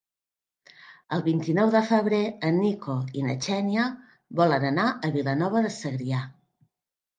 [1.17, 3.85] El vint-i-nou de febrer en Nico i na Xènia
[4.43, 6.27] volen anar a Vilanova de Segrià.